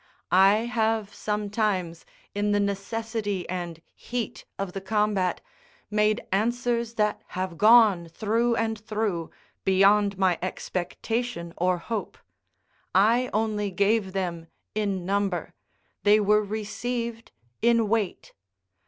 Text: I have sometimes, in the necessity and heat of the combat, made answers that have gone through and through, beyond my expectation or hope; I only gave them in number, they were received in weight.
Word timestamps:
I 0.31 0.65
have 0.65 1.13
sometimes, 1.13 2.07
in 2.33 2.53
the 2.53 2.59
necessity 2.59 3.47
and 3.47 3.79
heat 3.93 4.45
of 4.57 4.73
the 4.73 4.81
combat, 4.81 5.41
made 5.91 6.25
answers 6.31 6.95
that 6.95 7.21
have 7.37 7.55
gone 7.55 8.07
through 8.07 8.55
and 8.55 8.79
through, 8.79 9.29
beyond 9.63 10.17
my 10.17 10.39
expectation 10.41 11.53
or 11.55 11.77
hope; 11.77 12.17
I 12.95 13.29
only 13.31 13.69
gave 13.69 14.13
them 14.13 14.47
in 14.73 15.05
number, 15.05 15.53
they 16.01 16.19
were 16.19 16.41
received 16.41 17.31
in 17.61 17.87
weight. 17.87 18.33